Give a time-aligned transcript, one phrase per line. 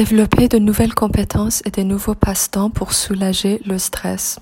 [0.00, 4.38] Développer de nouvelles compétences et des nouveaux passe-temps pour soulager le stress.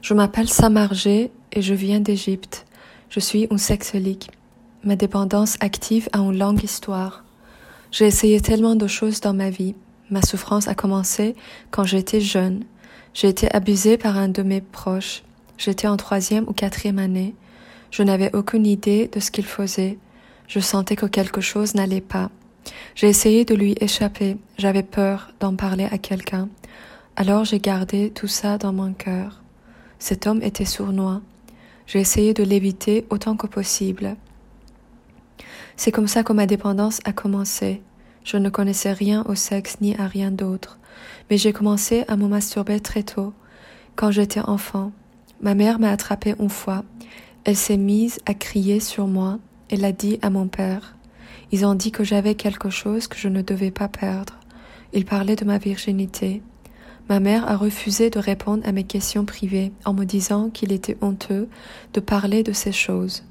[0.00, 2.64] Je m'appelle Samarjé et je viens d'Égypte.
[3.10, 4.30] Je suis un sexolique.
[4.82, 7.24] Ma dépendance active a une longue histoire.
[7.90, 9.74] J'ai essayé tellement de choses dans ma vie.
[10.08, 11.36] Ma souffrance a commencé
[11.70, 12.64] quand j'étais jeune.
[13.12, 15.24] J'ai été abusée par un de mes proches.
[15.58, 17.34] J'étais en troisième ou quatrième année.
[17.90, 19.98] Je n'avais aucune idée de ce qu'il faisait.
[20.48, 22.30] Je sentais que quelque chose n'allait pas.
[22.94, 26.48] J'ai essayé de lui échapper, j'avais peur d'en parler à quelqu'un.
[27.16, 29.42] Alors j'ai gardé tout ça dans mon cœur.
[29.98, 31.20] Cet homme était sournois.
[31.86, 34.16] J'ai essayé de l'éviter autant que possible.
[35.76, 37.82] C'est comme ça que ma dépendance a commencé.
[38.24, 40.78] Je ne connaissais rien au sexe ni à rien d'autre,
[41.28, 43.32] mais j'ai commencé à me masturber très tôt,
[43.96, 44.92] quand j'étais enfant.
[45.40, 46.84] Ma mère m'a attrapé une fois.
[47.44, 49.38] Elle s'est mise à crier sur moi
[49.70, 50.96] et l'a dit à mon père.
[51.52, 54.34] Ils ont dit que j'avais quelque chose que je ne devais pas perdre.
[54.92, 56.42] Ils parlaient de ma virginité.
[57.08, 60.96] Ma mère a refusé de répondre à mes questions privées en me disant qu'il était
[61.00, 61.48] honteux
[61.92, 63.24] de parler de ces choses.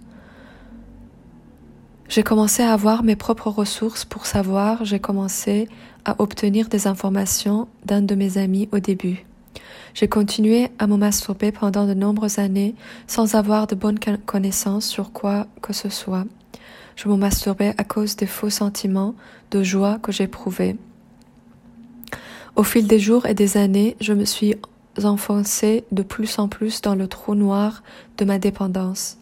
[2.09, 5.69] J'ai commencé à avoir mes propres ressources pour savoir, j'ai commencé
[6.05, 9.25] à obtenir des informations d'un de mes amis au début.
[9.93, 12.75] J'ai continué à me masturber pendant de nombreuses années
[13.07, 16.25] sans avoir de bonnes connaissances sur quoi que ce soit.
[17.02, 19.16] Je me masturbais à cause des faux sentiments
[19.52, 20.75] de joie que j'éprouvais.
[22.58, 24.55] Au fil des jours et des années, je me suis
[25.02, 27.83] enfoncée de plus en plus dans le trou noir
[28.17, 29.17] de ma dépendance.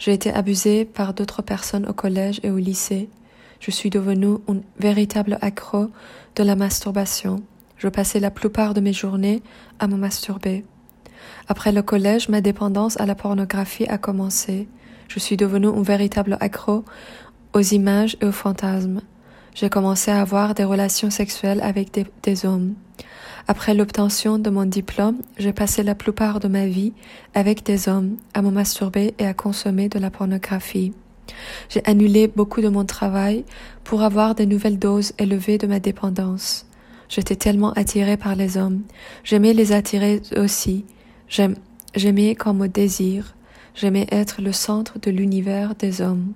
[0.00, 3.08] J'ai été abusée par d'autres personnes au collège et au lycée.
[3.60, 5.86] Je suis devenue un véritable accro
[6.34, 7.44] de la masturbation.
[7.76, 9.40] Je passais la plupart de mes journées
[9.78, 10.64] à me masturber.
[11.46, 14.66] Après le collège, ma dépendance à la pornographie a commencé.
[15.10, 16.84] Je suis devenue un véritable accro
[17.52, 19.00] aux images et aux fantasmes.
[19.56, 21.90] J'ai commencé à avoir des relations sexuelles avec
[22.22, 22.74] des, hommes.
[23.48, 26.92] Après l'obtention de mon diplôme, j'ai passé la plupart de ma vie
[27.34, 30.92] avec des hommes, à me masturber et à consommer de la pornographie.
[31.70, 33.44] J'ai annulé beaucoup de mon travail
[33.82, 36.66] pour avoir des nouvelles doses élevées de ma dépendance.
[37.08, 38.82] J'étais tellement attirée par les hommes.
[39.24, 40.84] J'aimais les attirer aussi.
[41.96, 43.34] J'aimais comme me désir.
[43.74, 46.32] J'aimais être le centre de l'univers des hommes.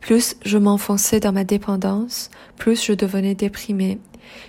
[0.00, 3.98] Plus je m'enfonçais dans ma dépendance, plus je devenais déprimée.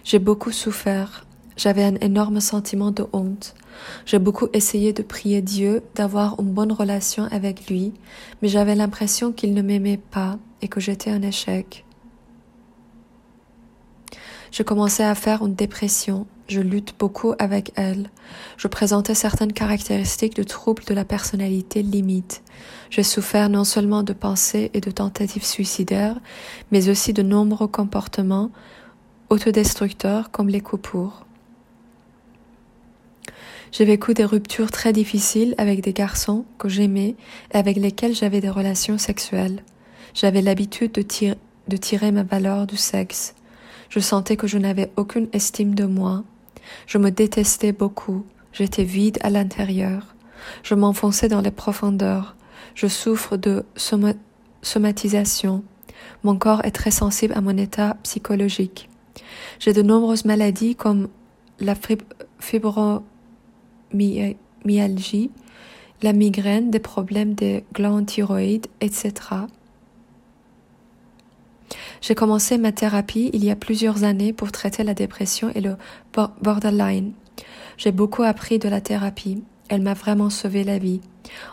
[0.04, 1.26] J'ai beaucoup souffert.
[1.58, 3.56] J'avais un énorme sentiment de honte.
[4.06, 7.94] J'ai beaucoup essayé de prier Dieu, d'avoir une bonne relation avec lui,
[8.42, 11.86] mais j'avais l'impression qu'il ne m'aimait pas et que j'étais un échec.
[14.52, 16.26] Je commençais à faire une dépression.
[16.50, 18.10] Je lutte beaucoup avec elle.
[18.58, 22.42] Je présentais certaines caractéristiques de troubles de la personnalité limite.
[22.90, 26.20] J'ai souffert non seulement de pensées et de tentatives suicidaires,
[26.72, 28.50] mais aussi de nombreux comportements
[29.30, 31.24] autodestructeurs comme les coupures.
[33.72, 37.16] J'ai vécu des ruptures très difficiles avec des garçons que j'aimais
[37.54, 39.64] et avec lesquels j'avais des relations sexuelles.
[40.16, 41.06] J'avais l'habitude de,
[41.68, 43.36] de tirer ma valeur du sexe.
[43.90, 46.24] Je sentais que je n'avais aucune estime de moi.
[46.88, 48.26] Je me détestais beaucoup.
[48.52, 50.16] J'étais vide à l'intérieur.
[50.64, 52.36] Je m'enfonçais dans les profondeurs.
[52.76, 53.66] Je souffre de
[54.62, 55.64] somatisation.
[56.24, 58.90] Mon corps est très sensible à mon état psychologique.
[59.60, 61.10] J'ai de nombreuses maladies comme
[61.60, 61.76] la
[62.40, 65.32] fibromyalgie,
[66.02, 69.12] la migraine, des problèmes des glandes thyroïdes, etc.
[72.02, 75.76] J'ai commencé ma thérapie il y a plusieurs années pour traiter la dépression et le
[76.42, 77.14] borderline.
[77.78, 79.44] J'ai beaucoup appris de la thérapie.
[79.70, 81.02] Elle m'a vraiment sauvé la vie.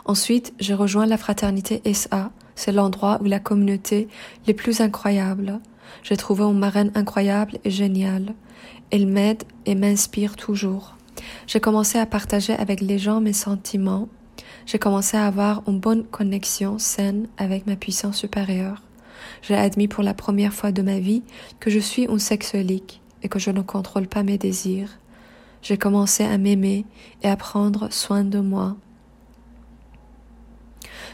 [0.04, 2.30] Ensuite, j'ai rejoint la fraternité SA.
[2.54, 4.08] C'est l'endroit où la communauté
[4.46, 5.60] est plus incroyable.
[6.02, 8.34] J'ai trouvé une marraine incroyable et géniale.
[8.90, 10.96] Elle m'aide et m'inspire toujours.
[11.46, 14.08] J'ai commencé à partager avec les gens mes sentiments.
[14.64, 18.85] J'ai commencé à avoir une bonne connexion saine avec ma puissance supérieure
[19.42, 21.22] j'ai admis pour la première fois de ma vie
[21.60, 24.98] que je suis un sexolique et que je ne contrôle pas mes désirs.
[25.62, 26.84] J'ai commencé à m'aimer
[27.22, 28.76] et à prendre soin de moi.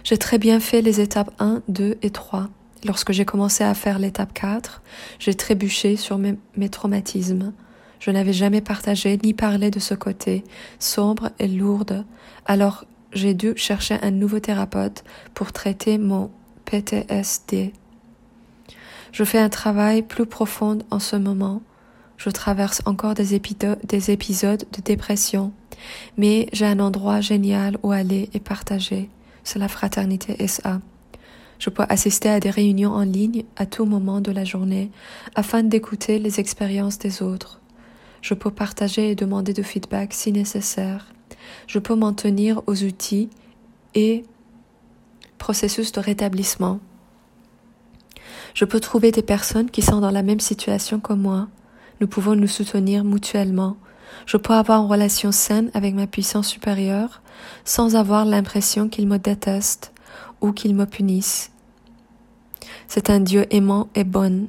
[0.04, 2.48] J'ai très bien fait les étapes 1, 2 et 3.
[2.84, 4.82] Lorsque j'ai commencé à faire l'étape 4,
[5.20, 7.52] j'ai trébuché sur mes traumatismes.
[8.00, 10.42] Je n'avais jamais partagé ni parlé de ce côté,
[10.80, 12.04] sombre et lourde,
[12.46, 15.04] alors j'ai dû chercher un nouveau thérapeute
[15.34, 16.30] pour traiter mon
[16.64, 17.72] PTSD.
[19.12, 21.60] Je fais un travail plus profond en ce moment.
[22.16, 23.40] Je traverse encore des,
[23.84, 25.52] des épisodes de dépression,
[26.16, 29.10] mais j'ai un endroit génial où aller et partager.
[29.44, 30.80] C'est la fraternité SA.
[31.58, 34.90] Je peux assister à des réunions en ligne à tout moment de la journée
[35.34, 37.60] afin d'écouter les expériences des autres.
[38.22, 41.12] Je peux partager et demander de feedback si nécessaire.
[41.66, 43.28] Je peux m'en tenir aux outils
[43.94, 44.24] et
[45.38, 46.80] processus de rétablissement.
[48.54, 51.48] Je peux trouver des personnes qui sont dans la même situation que moi.
[52.00, 53.76] Nous pouvons nous soutenir mutuellement.
[54.26, 57.22] Je peux avoir une relation saine avec ma puissance supérieure
[57.64, 59.92] sans avoir l'impression qu'il me déteste
[60.40, 61.50] ou qu'il me punisse.
[62.88, 64.48] C'est un Dieu aimant et bon.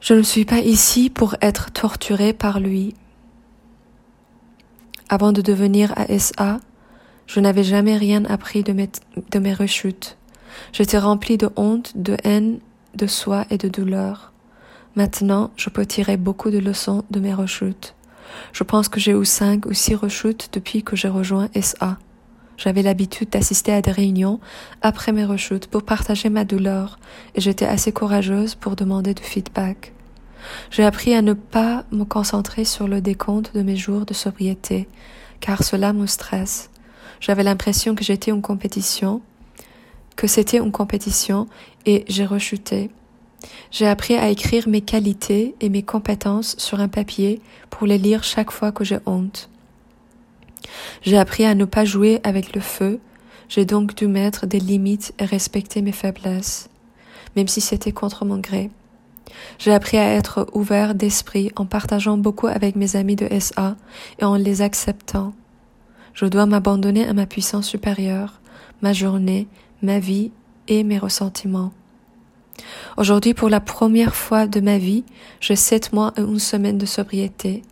[0.00, 2.94] Je ne suis pas ici pour être torturé par lui.
[5.08, 6.60] Avant de devenir ASA,
[7.26, 8.88] je n'avais jamais rien appris de mes,
[9.30, 10.16] de mes rechutes.
[10.72, 12.58] J'étais rempli de honte, de haine,
[12.94, 14.32] de soi et de douleur.
[14.96, 17.94] Maintenant, je peux tirer beaucoup de leçons de mes rechutes.
[18.52, 21.98] Je pense que j'ai eu cinq ou six rechutes depuis que j'ai rejoint SA.
[22.56, 24.38] J'avais l'habitude d'assister à des réunions
[24.82, 26.98] après mes rechutes pour partager ma douleur
[27.34, 29.92] et j'étais assez courageuse pour demander du feedback.
[30.70, 34.88] J'ai appris à ne pas me concentrer sur le décompte de mes jours de sobriété,
[35.40, 36.70] car cela me stresse.
[37.20, 39.22] J'avais l'impression que j'étais en compétition,
[40.20, 41.48] que c'était une compétition
[41.86, 42.90] et j'ai rechuté.
[43.70, 47.40] J'ai appris à écrire mes qualités et mes compétences sur un papier
[47.70, 49.48] pour les lire chaque fois que j'ai honte.
[51.00, 53.00] J'ai appris à ne pas jouer avec le feu,
[53.48, 56.68] j'ai donc dû mettre des limites et respecter mes faiblesses,
[57.34, 58.70] même si c'était contre mon gré.
[59.58, 63.74] J'ai appris à être ouvert d'esprit en partageant beaucoup avec mes amis de SA
[64.18, 65.32] et en les acceptant.
[66.12, 68.42] Je dois m'abandonner à ma puissance supérieure,
[68.82, 69.48] ma journée,
[69.82, 70.32] ma vie
[70.68, 71.72] et mes ressentiments.
[72.96, 75.04] Aujourd'hui, pour la première fois de ma vie,
[75.40, 77.62] j'ai sept mois et une semaine de sobriété.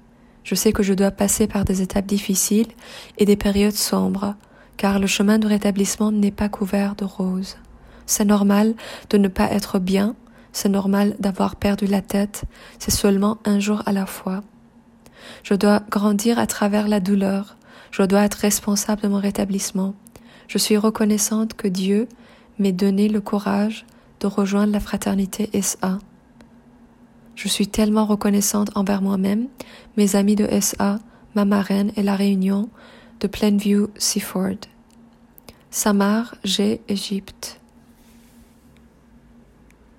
[0.45, 2.69] Je sais que je dois passer par des étapes difficiles
[3.19, 4.35] et des périodes sombres,
[4.77, 7.57] car le chemin de rétablissement n'est pas couvert de roses.
[8.07, 8.75] C'est normal
[9.11, 10.17] de ne pas être bien,
[10.53, 12.45] c'est normal d'avoir perdu la tête,
[12.79, 14.43] c'est seulement un jour à la fois.
[15.43, 17.57] Je dois grandir à travers la douleur,
[17.91, 19.95] je dois être responsable de mon rétablissement.
[20.49, 22.09] Je suis reconnaissante que Dieu
[22.59, 23.85] m'ait donné le courage
[24.21, 25.99] de rejoindre la fraternité SA.
[27.37, 29.47] Je suis tellement reconnaissante envers moi-même,
[29.97, 30.99] mes amis de SA,
[31.37, 32.69] ma marraine et la réunion
[33.21, 34.67] de Plainview Seaford.
[35.71, 37.58] Samar, G, Égypte.